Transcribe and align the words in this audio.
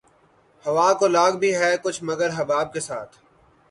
ہوا 0.65 0.87
کو 0.99 1.05
لاگ 1.15 1.31
بھی 1.41 1.51
ہے 1.55 1.71
کچھ 1.83 2.03
مگر 2.03 2.29
حباب 2.37 2.67
کے 2.73 2.79
ساتھ 2.79 3.13